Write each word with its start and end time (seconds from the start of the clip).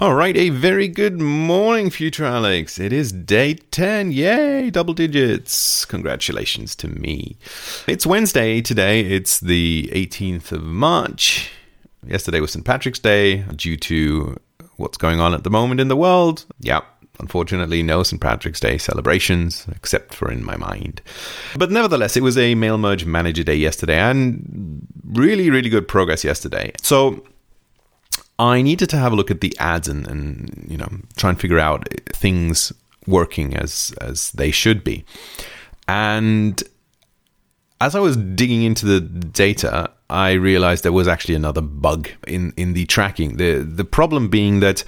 All 0.00 0.14
right, 0.14 0.34
a 0.34 0.48
very 0.48 0.88
good 0.88 1.20
morning, 1.20 1.90
future 1.90 2.24
Alex. 2.24 2.80
It 2.80 2.90
is 2.90 3.12
day 3.12 3.52
10. 3.52 4.12
Yay, 4.12 4.70
double 4.70 4.94
digits. 4.94 5.84
Congratulations 5.84 6.74
to 6.76 6.88
me. 6.88 7.36
It's 7.86 8.06
Wednesday 8.06 8.62
today. 8.62 9.00
It's 9.02 9.40
the 9.40 9.90
18th 9.92 10.52
of 10.52 10.62
March. 10.62 11.50
Yesterday 12.06 12.40
was 12.40 12.52
St. 12.52 12.64
Patrick's 12.64 12.98
Day 12.98 13.42
due 13.54 13.76
to 13.76 14.40
what's 14.78 14.96
going 14.96 15.20
on 15.20 15.34
at 15.34 15.44
the 15.44 15.50
moment 15.50 15.82
in 15.82 15.88
the 15.88 15.96
world. 15.96 16.46
Yeah, 16.60 16.80
Unfortunately, 17.18 17.82
no 17.82 18.02
St. 18.02 18.22
Patrick's 18.22 18.60
Day 18.60 18.78
celebrations, 18.78 19.66
except 19.76 20.14
for 20.14 20.32
in 20.32 20.42
my 20.42 20.56
mind. 20.56 21.02
But 21.58 21.70
nevertheless, 21.70 22.16
it 22.16 22.22
was 22.22 22.38
a 22.38 22.54
mail 22.54 22.78
merge 22.78 23.04
manager 23.04 23.42
day 23.42 23.56
yesterday 23.56 23.98
and 23.98 24.80
really, 25.04 25.50
really 25.50 25.68
good 25.68 25.86
progress 25.86 26.24
yesterday. 26.24 26.72
So 26.80 27.22
I 28.40 28.62
needed 28.62 28.88
to 28.88 28.96
have 28.96 29.12
a 29.12 29.16
look 29.16 29.30
at 29.30 29.42
the 29.42 29.54
ads 29.58 29.86
and, 29.86 30.08
and 30.08 30.66
you 30.66 30.78
know 30.78 30.88
try 31.16 31.28
and 31.30 31.38
figure 31.38 31.58
out 31.58 31.86
things 32.08 32.72
working 33.06 33.54
as 33.54 33.94
as 34.00 34.32
they 34.32 34.50
should 34.50 34.82
be. 34.82 35.04
And 35.86 36.62
as 37.82 37.94
I 37.94 38.00
was 38.00 38.16
digging 38.16 38.62
into 38.62 38.86
the 38.86 39.00
data, 39.00 39.90
I 40.08 40.32
realized 40.32 40.84
there 40.84 40.92
was 40.92 41.06
actually 41.06 41.34
another 41.34 41.60
bug 41.60 42.08
in 42.26 42.54
in 42.56 42.72
the 42.72 42.86
tracking. 42.86 43.36
The 43.36 43.58
the 43.58 43.84
problem 43.84 44.28
being 44.28 44.60
that 44.60 44.84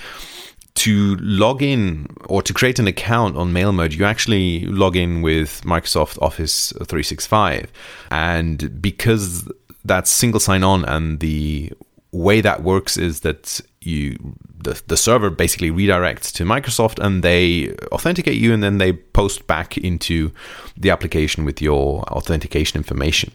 to 0.74 1.16
log 1.20 1.62
in 1.62 2.06
or 2.30 2.40
to 2.42 2.54
create 2.54 2.78
an 2.78 2.86
account 2.86 3.36
on 3.36 3.52
MailMerge, 3.52 3.98
you 3.98 4.06
actually 4.06 4.60
log 4.60 4.96
in 4.96 5.20
with 5.20 5.60
Microsoft 5.64 6.16
Office 6.22 6.70
365. 6.72 7.70
And 8.10 8.80
because 8.80 9.46
that's 9.84 10.10
single 10.10 10.40
sign 10.40 10.64
on 10.64 10.86
and 10.86 11.20
the 11.20 11.70
way 12.12 12.42
that 12.42 12.62
works 12.62 12.96
is 12.96 13.20
that 13.20 13.60
you 13.80 14.36
the, 14.62 14.80
the 14.86 14.96
server 14.96 15.30
basically 15.30 15.70
redirects 15.70 16.32
to 16.32 16.44
Microsoft 16.44 17.02
and 17.04 17.22
they 17.22 17.74
authenticate 17.90 18.36
you 18.36 18.52
and 18.52 18.62
then 18.62 18.78
they 18.78 18.92
post 18.92 19.46
back 19.46 19.76
into 19.78 20.30
the 20.76 20.90
application 20.90 21.44
with 21.44 21.60
your 21.60 22.02
authentication 22.04 22.78
information. 22.78 23.32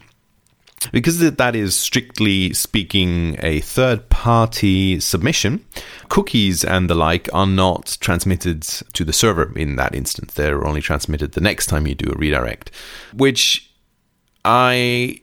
Because 0.92 1.20
that 1.20 1.56
is 1.56 1.78
strictly 1.78 2.54
speaking 2.54 3.36
a 3.42 3.62
third 3.62 4.10
party 4.10 5.00
submission, 5.00 5.66
cookies 6.08 6.64
and 6.64 6.88
the 6.88 6.96
like 6.96 7.28
are 7.34 7.48
not 7.48 7.98
transmitted 8.00 8.62
to 8.62 9.04
the 9.04 9.12
server 9.12 9.58
in 9.58 9.76
that 9.78 9.96
instance. 9.96 10.36
They're 10.36 10.66
only 10.66 10.82
transmitted 10.82 11.32
the 11.32 11.42
next 11.42 11.66
time 11.66 11.88
you 11.88 11.96
do 11.96 12.12
a 12.12 12.18
redirect, 12.18 12.70
which 13.14 13.74
I 14.46 15.22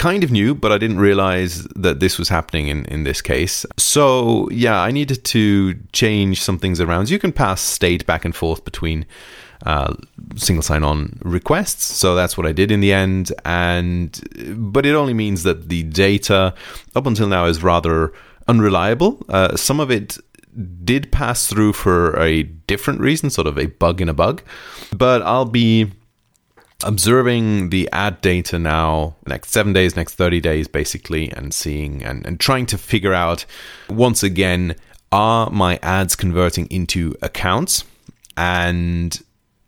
kind 0.00 0.24
of 0.24 0.32
knew, 0.32 0.54
but 0.54 0.72
I 0.72 0.78
didn't 0.78 0.98
realize 0.98 1.64
that 1.76 2.00
this 2.00 2.18
was 2.18 2.30
happening 2.30 2.68
in, 2.68 2.86
in 2.86 3.04
this 3.04 3.20
case. 3.20 3.66
So, 3.76 4.48
yeah, 4.50 4.80
I 4.80 4.90
needed 4.90 5.24
to 5.26 5.74
change 5.92 6.40
some 6.42 6.58
things 6.58 6.80
around. 6.80 7.10
You 7.10 7.18
can 7.18 7.32
pass 7.32 7.60
state 7.60 8.06
back 8.06 8.24
and 8.24 8.34
forth 8.34 8.64
between 8.64 9.04
uh, 9.66 9.92
single 10.36 10.62
sign 10.62 10.84
on 10.84 11.18
requests. 11.22 11.84
So 11.84 12.14
that's 12.14 12.38
what 12.38 12.46
I 12.46 12.52
did 12.52 12.70
in 12.70 12.80
the 12.80 12.94
end. 12.94 13.30
And 13.44 14.18
but 14.72 14.86
it 14.86 14.94
only 14.94 15.12
means 15.12 15.42
that 15.42 15.68
the 15.68 15.82
data 15.82 16.54
up 16.94 17.06
until 17.06 17.28
now 17.28 17.44
is 17.44 17.62
rather 17.62 18.14
unreliable. 18.48 19.22
Uh, 19.28 19.54
some 19.54 19.80
of 19.80 19.90
it 19.90 20.16
did 20.82 21.12
pass 21.12 21.46
through 21.46 21.74
for 21.74 22.18
a 22.18 22.42
different 22.42 23.00
reason, 23.00 23.28
sort 23.28 23.46
of 23.46 23.58
a 23.58 23.66
bug 23.66 24.00
in 24.00 24.08
a 24.08 24.14
bug. 24.14 24.42
But 24.96 25.20
I'll 25.20 25.44
be 25.44 25.92
observing 26.84 27.70
the 27.70 27.88
ad 27.92 28.20
data 28.20 28.58
now 28.58 29.14
next 29.26 29.50
seven 29.50 29.72
days 29.72 29.96
next 29.96 30.14
30 30.14 30.40
days 30.40 30.66
basically 30.66 31.30
and 31.32 31.52
seeing 31.52 32.02
and, 32.02 32.24
and 32.24 32.40
trying 32.40 32.64
to 32.64 32.78
figure 32.78 33.12
out 33.12 33.44
once 33.88 34.22
again 34.22 34.74
are 35.12 35.50
my 35.50 35.78
ads 35.82 36.14
converting 36.16 36.66
into 36.66 37.14
accounts? 37.22 37.84
And 38.36 39.20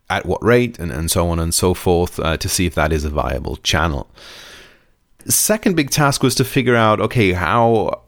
at 0.08 0.26
what 0.26 0.42
rate? 0.42 0.78
And, 0.78 0.92
and 0.92 1.10
so 1.10 1.28
on 1.28 1.38
and 1.38 1.52
so 1.52 1.74
forth 1.74 2.18
uh, 2.20 2.36
to 2.36 2.48
see 2.48 2.66
if 2.66 2.74
that 2.74 2.92
is 2.92 3.04
a 3.04 3.10
viable 3.10 3.56
channel. 3.56 4.08
Second 5.26 5.76
big 5.76 5.90
task 5.90 6.22
was 6.22 6.34
to 6.36 6.44
figure 6.44 6.76
out 6.76 7.00
okay 7.00 7.32
how 7.32 8.02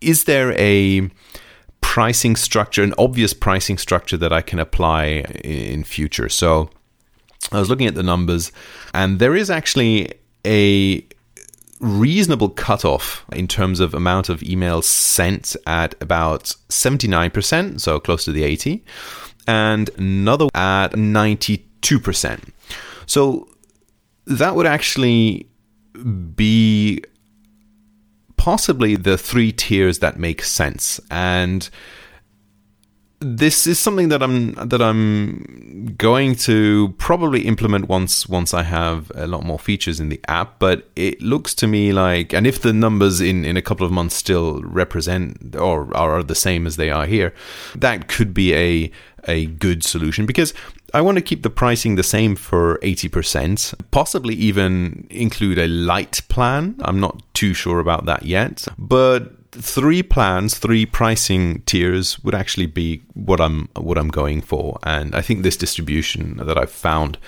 is 0.00 0.24
there 0.24 0.52
a 0.58 1.10
pricing 1.80 2.36
structure 2.36 2.82
an 2.82 2.92
obvious 2.98 3.32
pricing 3.32 3.78
structure 3.78 4.18
that 4.18 4.32
i 4.32 4.42
can 4.42 4.58
apply 4.58 5.04
in 5.44 5.82
future? 5.82 6.28
So 6.28 6.70
I 7.52 7.60
was 7.60 7.68
looking 7.68 7.86
at 7.86 7.94
the 7.94 8.02
numbers, 8.02 8.52
and 8.92 9.18
there 9.18 9.36
is 9.36 9.50
actually 9.50 10.12
a 10.44 11.04
reasonable 11.80 12.48
cutoff 12.48 13.24
in 13.32 13.46
terms 13.46 13.80
of 13.80 13.94
amount 13.94 14.28
of 14.28 14.40
emails 14.40 14.84
sent 14.84 15.56
at 15.66 15.94
about 16.00 16.54
79%, 16.68 17.80
so 17.80 18.00
close 18.00 18.24
to 18.24 18.32
the 18.32 18.42
80, 18.44 18.84
and 19.46 19.90
another 19.96 20.46
at 20.54 20.92
92%. 20.92 22.52
So 23.06 23.48
that 24.26 24.56
would 24.56 24.66
actually 24.66 25.48
be 26.34 27.02
possibly 28.36 28.96
the 28.96 29.16
three 29.16 29.52
tiers 29.52 30.00
that 30.00 30.18
make 30.18 30.42
sense. 30.42 31.00
And 31.10 31.68
this 33.20 33.66
is 33.66 33.78
something 33.78 34.10
that 34.10 34.22
I'm 34.22 34.52
that 34.54 34.82
I'm 34.82 35.94
going 35.96 36.34
to 36.36 36.94
probably 36.98 37.46
implement 37.46 37.88
once 37.88 38.28
once 38.28 38.52
I 38.52 38.62
have 38.62 39.10
a 39.14 39.26
lot 39.26 39.42
more 39.44 39.58
features 39.58 40.00
in 40.00 40.10
the 40.10 40.20
app. 40.28 40.58
But 40.58 40.88
it 40.96 41.22
looks 41.22 41.54
to 41.56 41.66
me 41.66 41.92
like, 41.92 42.34
and 42.34 42.46
if 42.46 42.60
the 42.60 42.72
numbers 42.72 43.20
in 43.20 43.44
in 43.44 43.56
a 43.56 43.62
couple 43.62 43.86
of 43.86 43.92
months 43.92 44.14
still 44.14 44.62
represent 44.62 45.56
or 45.56 45.96
are 45.96 46.22
the 46.22 46.34
same 46.34 46.66
as 46.66 46.76
they 46.76 46.90
are 46.90 47.06
here, 47.06 47.32
that 47.74 48.08
could 48.08 48.34
be 48.34 48.54
a 48.54 48.90
a 49.28 49.46
good 49.46 49.82
solution 49.82 50.26
because 50.26 50.54
I 50.94 51.00
want 51.00 51.16
to 51.16 51.22
keep 51.22 51.42
the 51.42 51.50
pricing 51.50 51.96
the 51.96 52.02
same 52.02 52.36
for 52.36 52.78
80%, 52.78 53.74
possibly 53.90 54.34
even 54.34 55.06
include 55.10 55.58
a 55.58 55.66
light 55.66 56.22
plan. 56.28 56.76
I'm 56.80 57.00
not 57.00 57.22
too 57.34 57.52
sure 57.52 57.80
about 57.80 58.06
that 58.06 58.24
yet, 58.24 58.66
but 58.78 59.32
three 59.52 60.02
plans, 60.02 60.58
three 60.58 60.86
pricing 60.86 61.62
tiers 61.62 62.22
would 62.22 62.34
actually 62.34 62.66
be 62.66 63.02
what 63.14 63.40
I'm 63.40 63.68
what 63.76 63.98
I'm 63.98 64.08
going 64.08 64.40
for, 64.40 64.78
and 64.82 65.14
I 65.14 65.22
think 65.22 65.42
this 65.42 65.56
distribution 65.56 66.36
that 66.38 66.58
I've 66.58 66.70
found 66.70 67.18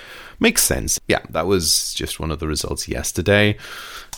makes 0.41 0.63
sense. 0.63 1.01
Yeah, 1.09 1.21
that 1.31 1.47
was 1.47 1.95
just 1.95 2.21
one 2.21 2.31
of 2.31 2.39
the 2.39 2.47
results 2.47 2.89
yesterday. 2.89 3.57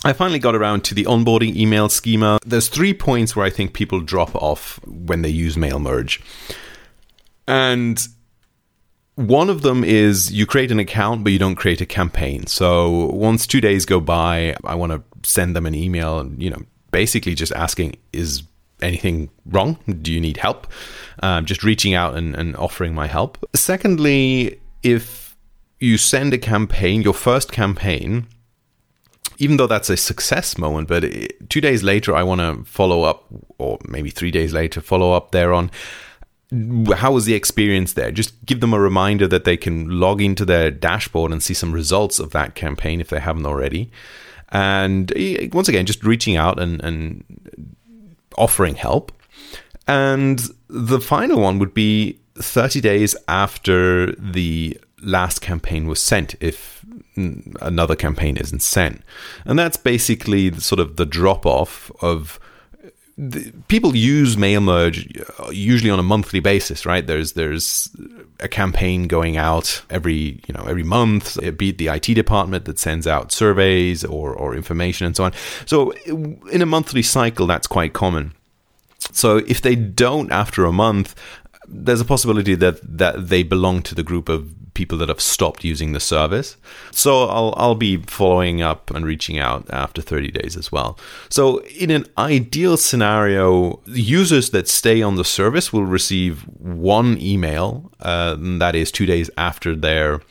I 0.03 0.13
finally 0.13 0.39
got 0.39 0.55
around 0.55 0.83
to 0.85 0.95
the 0.95 1.05
onboarding 1.05 1.55
email 1.55 1.89
schema. 1.89 2.39
There's 2.45 2.67
three 2.67 2.93
points 2.93 3.35
where 3.35 3.45
I 3.45 3.49
think 3.49 3.73
people 3.73 4.01
drop 4.01 4.35
off 4.35 4.79
when 4.85 5.21
they 5.21 5.29
use 5.29 5.57
mail 5.57 5.79
merge, 5.79 6.21
and 7.47 8.07
one 9.15 9.49
of 9.49 9.61
them 9.61 9.83
is 9.83 10.31
you 10.31 10.45
create 10.45 10.71
an 10.71 10.79
account, 10.79 11.23
but 11.23 11.33
you 11.33 11.39
don't 11.39 11.55
create 11.55 11.81
a 11.81 11.85
campaign. 11.85 12.47
So 12.47 13.07
once 13.07 13.45
two 13.45 13.61
days 13.61 13.85
go 13.85 13.99
by, 13.99 14.55
I 14.63 14.75
want 14.75 14.91
to 14.93 15.03
send 15.29 15.55
them 15.55 15.65
an 15.65 15.75
email, 15.75 16.19
and 16.19 16.41
you 16.41 16.49
know, 16.49 16.63
basically 16.91 17.35
just 17.35 17.51
asking, 17.53 17.95
is 18.13 18.43
anything 18.81 19.29
wrong? 19.45 19.77
Do 20.01 20.11
you 20.11 20.19
need 20.19 20.37
help? 20.37 20.67
Um, 21.21 21.45
just 21.45 21.63
reaching 21.63 21.93
out 21.93 22.15
and, 22.15 22.35
and 22.35 22.55
offering 22.55 22.93
my 22.93 23.07
help. 23.07 23.37
Secondly, 23.55 24.59
if 24.83 25.35
you 25.79 25.97
send 25.97 26.33
a 26.33 26.37
campaign, 26.37 27.01
your 27.01 27.13
first 27.13 27.51
campaign, 27.51 28.27
even 29.37 29.57
though 29.57 29.67
that's 29.67 29.89
a 29.89 29.97
success 29.97 30.57
moment, 30.57 30.87
but 30.87 31.03
it, 31.03 31.49
two 31.49 31.61
days 31.61 31.83
later, 31.83 32.15
I 32.15 32.23
want 32.23 32.41
to 32.41 32.63
follow 32.69 33.03
up, 33.03 33.25
or 33.57 33.79
maybe 33.87 34.09
three 34.09 34.31
days 34.31 34.53
later, 34.53 34.81
follow 34.81 35.13
up 35.13 35.31
there 35.31 35.53
on 35.53 35.71
how 36.95 37.13
was 37.13 37.25
the 37.25 37.33
experience 37.33 37.93
there? 37.93 38.11
Just 38.11 38.45
give 38.45 38.59
them 38.59 38.73
a 38.73 38.79
reminder 38.79 39.27
that 39.27 39.45
they 39.45 39.55
can 39.55 39.99
log 39.99 40.21
into 40.21 40.43
their 40.43 40.69
dashboard 40.69 41.31
and 41.31 41.41
see 41.41 41.53
some 41.53 41.71
results 41.71 42.19
of 42.19 42.31
that 42.31 42.55
campaign 42.55 42.99
if 42.99 43.09
they 43.09 43.19
haven't 43.19 43.45
already. 43.45 43.89
And 44.51 45.11
once 45.53 45.69
again, 45.69 45.85
just 45.85 46.03
reaching 46.03 46.35
out 46.35 46.59
and, 46.59 46.81
and 46.83 47.23
offering 48.37 48.75
help. 48.75 49.11
And 49.87 50.41
the 50.67 50.99
final 50.99 51.39
one 51.41 51.59
would 51.59 51.73
be 51.73 52.19
30 52.35 52.81
days 52.81 53.15
after 53.27 54.13
the 54.13 54.79
last 55.01 55.41
campaign 55.41 55.87
was 55.87 56.01
sent, 56.01 56.35
if 56.39 56.85
another 57.15 57.95
campaign 57.95 58.37
isn't 58.37 58.61
sent. 58.61 59.03
And 59.45 59.57
that's 59.57 59.77
basically 59.77 60.53
sort 60.59 60.79
of 60.79 60.97
the 60.97 61.05
drop 61.05 61.45
off 61.45 61.91
of 62.01 62.39
people 63.67 63.95
use 63.95 64.37
mail 64.37 64.61
merge 64.61 65.07
uh, 65.39 65.49
usually 65.51 65.91
on 65.91 65.99
a 65.99 66.03
monthly 66.03 66.39
basis, 66.39 66.85
right? 66.85 67.05
There's 67.05 67.33
there's 67.33 67.89
a 68.41 68.47
campaign 68.47 69.07
going 69.07 69.37
out 69.37 69.81
every 69.89 70.41
you 70.47 70.53
know 70.53 70.63
every 70.67 70.83
month, 70.83 71.37
It 71.41 71.57
be 71.57 71.69
it 71.69 71.77
the 71.77 71.87
IT 71.87 72.13
department 72.13 72.65
that 72.65 72.79
sends 72.79 73.07
out 73.07 73.31
surveys 73.31 74.03
or 74.03 74.33
or 74.33 74.55
information 74.55 75.07
and 75.07 75.15
so 75.15 75.23
on. 75.25 75.33
So 75.65 75.93
uh, 75.93 76.49
in 76.51 76.61
a 76.61 76.65
monthly 76.65 77.03
cycle, 77.03 77.47
that's 77.47 77.67
quite 77.67 77.93
common. 77.93 78.33
So 79.11 79.37
if 79.37 79.61
they 79.61 79.75
don't 79.75 80.31
after 80.31 80.65
a 80.65 80.71
month, 80.71 81.15
there's 81.67 82.01
a 82.01 82.05
possibility 82.05 82.55
that 82.55 82.79
that 82.97 83.29
they 83.29 83.43
belong 83.43 83.81
to 83.83 83.95
the 83.95 84.03
group 84.03 84.29
of 84.29 84.53
people 84.73 84.97
that 84.99 85.09
have 85.09 85.21
stopped 85.21 85.63
using 85.63 85.93
the 85.93 85.99
service. 85.99 86.57
So 86.91 87.25
I'll 87.25 87.53
I'll 87.57 87.75
be 87.75 87.97
following 87.97 88.61
up 88.61 88.91
and 88.91 89.05
reaching 89.05 89.39
out 89.39 89.69
after 89.69 90.01
30 90.01 90.31
days 90.31 90.57
as 90.57 90.71
well. 90.71 90.97
So 91.29 91.61
in 91.79 91.91
an 91.91 92.05
ideal 92.17 92.77
scenario, 92.77 93.81
users 93.85 94.51
that 94.51 94.67
stay 94.67 95.01
on 95.01 95.15
the 95.15 95.25
service 95.25 95.73
will 95.73 95.85
receive 95.85 96.41
one 96.59 97.17
email 97.19 97.91
uh, 97.99 98.35
that 98.39 98.75
is 98.75 98.91
two 98.91 99.05
days 99.05 99.29
after 99.37 99.75
their 99.75 100.21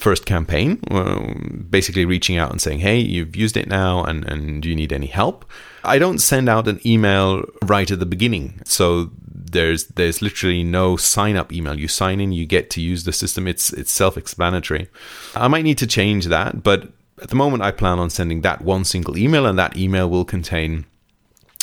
first 0.00 0.24
campaign, 0.24 0.80
uh, 0.90 1.34
basically 1.68 2.06
reaching 2.06 2.38
out 2.38 2.50
and 2.50 2.60
saying, 2.60 2.80
hey, 2.80 2.98
you've 2.98 3.36
used 3.36 3.56
it 3.56 3.68
now 3.68 4.02
and, 4.02 4.24
and 4.24 4.62
do 4.62 4.68
you 4.68 4.74
need 4.74 4.92
any 4.92 5.06
help? 5.06 5.44
I 5.84 5.98
don't 5.98 6.18
send 6.18 6.48
out 6.48 6.66
an 6.66 6.80
email 6.84 7.44
right 7.64 7.90
at 7.90 8.00
the 8.00 8.06
beginning. 8.06 8.60
So 8.64 9.10
there's 9.52 9.86
there's 9.86 10.22
literally 10.22 10.62
no 10.62 10.96
sign 10.96 11.36
up 11.36 11.52
email. 11.52 11.78
You 11.78 11.88
sign 11.88 12.20
in, 12.20 12.32
you 12.32 12.46
get 12.46 12.70
to 12.70 12.80
use 12.80 13.04
the 13.04 13.12
system. 13.12 13.46
It's 13.46 13.72
it's 13.72 13.92
self 13.92 14.16
explanatory. 14.16 14.88
I 15.34 15.48
might 15.48 15.64
need 15.64 15.78
to 15.78 15.86
change 15.86 16.26
that, 16.26 16.62
but 16.62 16.88
at 17.22 17.28
the 17.28 17.36
moment 17.36 17.62
I 17.62 17.70
plan 17.70 17.98
on 17.98 18.10
sending 18.10 18.40
that 18.42 18.62
one 18.62 18.84
single 18.84 19.16
email, 19.16 19.46
and 19.46 19.58
that 19.58 19.76
email 19.76 20.08
will 20.08 20.24
contain 20.24 20.86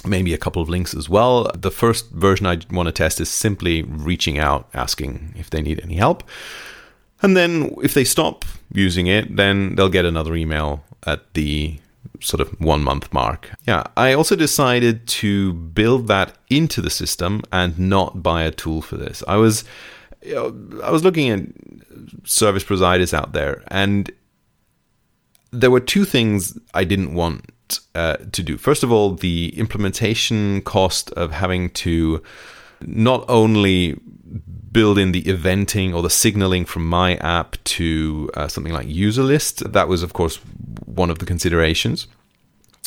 maybe 0.05 0.33
a 0.33 0.37
couple 0.37 0.61
of 0.61 0.69
links 0.69 0.93
as 0.93 1.09
well. 1.09 1.49
The 1.55 1.71
first 1.71 2.11
version 2.11 2.45
I 2.45 2.59
want 2.71 2.87
to 2.87 2.91
test 2.91 3.19
is 3.19 3.29
simply 3.29 3.81
reaching 3.81 4.37
out, 4.37 4.69
asking 4.73 5.33
if 5.37 5.49
they 5.49 5.61
need 5.61 5.81
any 5.81 5.95
help. 5.95 6.23
And 7.21 7.35
then 7.35 7.75
if 7.81 7.93
they 7.93 8.03
stop 8.03 8.45
using 8.71 9.07
it, 9.07 9.35
then 9.35 9.75
they'll 9.75 9.89
get 9.89 10.05
another 10.05 10.35
email 10.35 10.83
at 11.05 11.33
the 11.33 11.79
sort 12.21 12.41
of 12.41 12.49
one 12.59 12.83
month 12.83 13.13
mark. 13.13 13.51
Yeah, 13.67 13.83
I 13.95 14.13
also 14.13 14.35
decided 14.35 15.07
to 15.07 15.53
build 15.53 16.07
that 16.07 16.37
into 16.49 16.81
the 16.81 16.89
system 16.89 17.41
and 17.51 17.77
not 17.77 18.23
buy 18.23 18.43
a 18.43 18.51
tool 18.51 18.81
for 18.81 18.97
this. 18.97 19.23
I 19.27 19.37
was 19.37 19.63
you 20.23 20.35
know, 20.35 20.81
I 20.83 20.91
was 20.91 21.03
looking 21.03 21.29
at 21.29 21.41
service 22.27 22.63
providers 22.63 23.13
out 23.13 23.33
there 23.33 23.63
and 23.67 24.11
there 25.51 25.71
were 25.71 25.79
two 25.79 26.05
things 26.05 26.57
I 26.73 26.83
didn't 26.83 27.13
want 27.13 27.51
uh, 27.95 28.17
to 28.31 28.43
do. 28.43 28.57
First 28.57 28.83
of 28.83 28.91
all, 28.91 29.13
the 29.13 29.53
implementation 29.57 30.61
cost 30.61 31.11
of 31.11 31.31
having 31.31 31.69
to 31.71 32.21
not 32.81 33.25
only 33.27 33.99
build 34.71 34.97
in 34.97 35.11
the 35.11 35.23
eventing 35.23 35.93
or 35.93 36.01
the 36.01 36.09
signaling 36.09 36.65
from 36.65 36.87
my 36.87 37.15
app 37.17 37.57
to 37.63 38.29
uh, 38.35 38.47
something 38.47 38.73
like 38.73 38.87
Userlist. 38.87 39.71
That 39.71 39.87
was, 39.87 40.03
of 40.03 40.13
course, 40.13 40.39
one 40.97 41.09
of 41.09 41.19
the 41.19 41.25
considerations. 41.25 42.07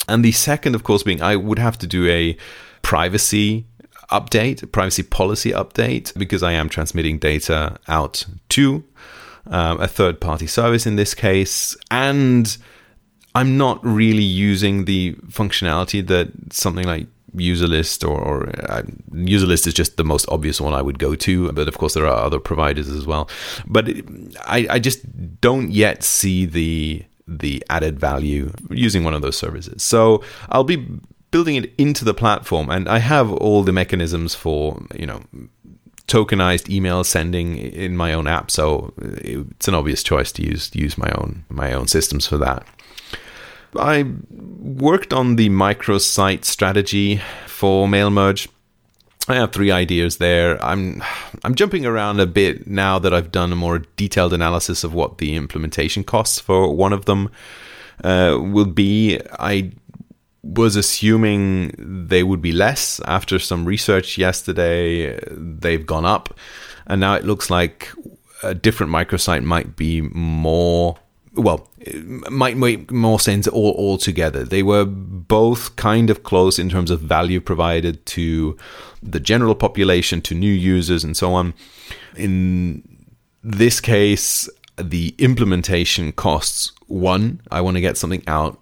And 0.08 0.24
the 0.24 0.32
second, 0.32 0.74
of 0.74 0.82
course, 0.82 1.02
being 1.02 1.22
I 1.22 1.36
would 1.36 1.58
have 1.58 1.78
to 1.78 1.86
do 1.86 2.08
a 2.08 2.36
privacy 2.82 3.66
update, 4.10 4.70
privacy 4.72 5.02
policy 5.02 5.52
update, 5.52 6.16
because 6.18 6.42
I 6.42 6.52
am 6.52 6.68
transmitting 6.68 7.18
data 7.18 7.76
out 7.88 8.26
to 8.50 8.84
um, 9.46 9.80
a 9.80 9.86
third 9.86 10.20
party 10.20 10.46
service 10.46 10.86
in 10.86 10.96
this 10.96 11.14
case. 11.14 11.76
And 11.90 12.56
I'm 13.34 13.56
not 13.56 13.84
really 13.84 14.22
using 14.22 14.84
the 14.84 15.14
functionality 15.28 16.06
that 16.08 16.32
something 16.52 16.84
like 16.84 17.06
Userlist 17.36 18.08
or, 18.08 18.20
or 18.20 18.48
uh, 18.68 18.82
Userlist 19.12 19.66
is 19.66 19.74
just 19.74 19.96
the 19.96 20.04
most 20.04 20.26
obvious 20.28 20.60
one 20.60 20.74
I 20.74 20.82
would 20.82 20.98
go 20.98 21.14
to. 21.14 21.52
But 21.52 21.68
of 21.68 21.78
course, 21.78 21.94
there 21.94 22.06
are 22.06 22.24
other 22.24 22.40
providers 22.40 22.88
as 22.88 23.06
well. 23.06 23.30
But 23.66 23.88
I, 24.46 24.66
I 24.68 24.78
just 24.80 25.00
don't 25.40 25.70
yet 25.70 26.02
see 26.02 26.46
the 26.46 27.04
the 27.38 27.64
added 27.70 27.98
value 27.98 28.52
using 28.70 29.04
one 29.04 29.14
of 29.14 29.22
those 29.22 29.36
services. 29.36 29.82
So 29.82 30.22
I'll 30.48 30.64
be 30.64 30.86
building 31.30 31.56
it 31.56 31.72
into 31.78 32.04
the 32.04 32.14
platform, 32.14 32.70
and 32.70 32.88
I 32.88 32.98
have 32.98 33.32
all 33.32 33.62
the 33.62 33.72
mechanisms 33.72 34.34
for 34.34 34.82
you 34.94 35.06
know 35.06 35.22
tokenized 36.08 36.68
email 36.68 37.04
sending 37.04 37.56
in 37.56 37.96
my 37.96 38.12
own 38.12 38.26
app. 38.26 38.50
So 38.50 38.92
it's 38.98 39.68
an 39.68 39.74
obvious 39.74 40.02
choice 40.02 40.32
to 40.32 40.42
use 40.42 40.70
use 40.74 40.98
my 40.98 41.10
own 41.12 41.44
my 41.48 41.72
own 41.72 41.86
systems 41.86 42.26
for 42.26 42.38
that. 42.38 42.66
I 43.76 44.04
worked 44.30 45.12
on 45.12 45.36
the 45.36 45.48
microsite 45.48 46.44
strategy 46.44 47.20
for 47.46 47.86
Mailmerge. 47.86 48.48
I 49.30 49.36
have 49.36 49.52
three 49.52 49.70
ideas 49.70 50.16
there. 50.16 50.62
I'm 50.64 51.02
I'm 51.44 51.54
jumping 51.54 51.86
around 51.86 52.20
a 52.20 52.26
bit 52.26 52.66
now 52.66 52.98
that 52.98 53.14
I've 53.14 53.30
done 53.30 53.52
a 53.52 53.56
more 53.56 53.78
detailed 53.96 54.32
analysis 54.32 54.82
of 54.82 54.92
what 54.92 55.18
the 55.18 55.36
implementation 55.36 56.02
costs 56.02 56.40
for 56.40 56.74
one 56.74 56.92
of 56.92 57.04
them 57.04 57.30
uh, 58.02 58.38
will 58.40 58.66
be. 58.66 59.20
I 59.38 59.72
was 60.42 60.74
assuming 60.74 61.74
they 61.78 62.22
would 62.22 62.42
be 62.42 62.52
less 62.52 63.00
after 63.06 63.38
some 63.38 63.66
research 63.66 64.18
yesterday. 64.18 65.18
They've 65.30 65.86
gone 65.86 66.06
up, 66.06 66.36
and 66.86 67.00
now 67.00 67.14
it 67.14 67.24
looks 67.24 67.50
like 67.50 67.90
a 68.42 68.54
different 68.54 68.90
microsite 68.90 69.44
might 69.44 69.76
be 69.76 70.00
more 70.00 70.96
well, 71.34 71.68
might 72.30 72.56
make 72.56 72.90
more 72.90 73.20
sense 73.20 73.46
all 73.46 73.74
altogether. 73.76 74.44
They 74.44 74.62
were 74.62 74.84
both 74.84 75.76
kind 75.76 76.10
of 76.10 76.22
close 76.22 76.58
in 76.58 76.68
terms 76.68 76.90
of 76.90 77.00
value 77.00 77.40
provided 77.40 78.04
to 78.06 78.56
the 79.02 79.20
general 79.20 79.54
population, 79.54 80.20
to 80.22 80.34
new 80.34 80.52
users, 80.52 81.04
and 81.04 81.16
so 81.16 81.32
on. 81.32 81.54
In 82.16 82.82
this 83.42 83.80
case, 83.80 84.48
the 84.76 85.14
implementation 85.18 86.12
costs 86.12 86.72
one. 86.86 87.40
I 87.50 87.60
want 87.60 87.76
to 87.76 87.80
get 87.80 87.96
something 87.96 88.22
out 88.26 88.58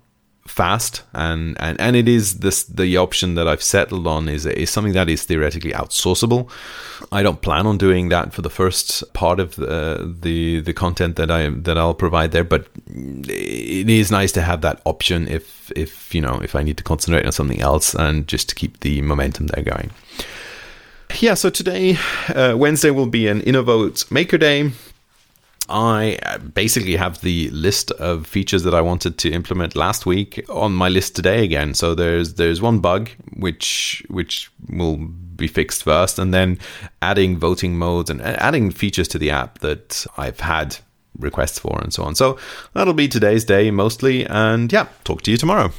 fast 0.49 1.03
and 1.13 1.57
and 1.61 1.81
and 1.81 1.95
it 1.95 2.09
is 2.09 2.39
this 2.39 2.65
the 2.65 2.97
option 2.97 3.35
that 3.35 3.47
I've 3.47 3.63
settled 3.63 4.07
on 4.07 4.29
is 4.29 4.47
is 4.47 4.71
something 4.71 4.95
that 4.95 5.09
is 5.09 5.25
theoretically 5.25 5.73
outsourceable. 5.73 6.51
I 7.13 7.23
don't 7.23 7.41
plan 7.41 7.67
on 7.67 7.79
doing 7.79 8.09
that 8.09 8.33
for 8.33 8.43
the 8.43 8.51
first 8.51 9.13
part 9.13 9.41
of 9.41 9.57
the 9.57 10.17
the, 10.21 10.61
the 10.61 10.73
content 10.73 11.17
that 11.17 11.31
I 11.31 11.51
that 11.51 11.79
I'll 11.79 11.95
provide 11.95 12.33
there, 12.33 12.45
but 12.45 12.67
it 12.87 13.89
is 13.89 14.11
nice 14.11 14.33
to 14.33 14.43
have 14.43 14.63
that 14.63 14.81
option 14.85 15.29
if 15.29 15.71
if 15.77 16.15
you 16.15 16.21
know 16.21 16.41
if 16.43 16.55
I 16.55 16.63
need 16.63 16.79
to 16.79 16.85
concentrate 16.85 17.27
on 17.27 17.33
something 17.33 17.61
else 17.61 17.95
and 17.95 18.27
just 18.27 18.49
to 18.49 18.55
keep 18.55 18.81
the 18.81 19.03
momentum 19.03 19.49
there 19.49 19.63
going. 19.63 19.91
Yeah, 21.21 21.35
so 21.35 21.49
today, 21.49 21.97
uh, 22.29 22.55
Wednesday, 22.57 22.91
will 22.91 23.07
be 23.07 23.29
an 23.29 23.41
Innovote 23.41 24.11
Maker 24.11 24.37
Day. 24.37 24.73
I 25.69 26.19
uh, 26.25 26.39
basically 26.39 26.97
have 26.97 27.21
the 27.21 27.51
list 27.51 27.91
of 27.93 28.27
features 28.27 28.63
that 28.63 28.75
I 28.75 28.81
wanted 28.81 29.19
to 29.19 29.31
implement 29.31 29.77
last 29.77 30.07
week 30.07 30.45
on 30.49 30.73
my 30.73 30.89
list 30.89 31.15
today 31.15 31.45
again. 31.45 31.75
So 31.75 31.95
there's 31.95 32.35
there's 32.35 32.63
one 32.63 32.81
bug 32.81 33.11
which 33.37 34.05
which 34.09 34.51
will 34.69 34.97
be 34.97 35.47
fixed 35.47 35.85
first, 35.85 36.19
and 36.19 36.33
then 36.33 36.59
adding 37.03 37.39
voting 37.39 37.77
modes 37.79 38.11
and 38.11 38.21
adding 38.23 38.71
features 38.71 39.09
to 39.09 39.19
the 39.19 39.31
app 39.31 39.59
that 39.59 40.07
I've 40.17 40.41
had 40.41 40.79
requests 41.19 41.59
for 41.59 41.79
and 41.81 41.93
so 41.93 42.03
on. 42.05 42.15
So 42.15 42.39
that'll 42.75 42.95
be 42.95 43.09
today's 43.09 43.45
day 43.45 43.71
mostly, 43.71 44.27
and 44.27 44.73
yeah, 44.73 44.89
talk 45.05 45.23
to 45.23 45.31
you 45.31 45.37
tomorrow. 45.37 45.73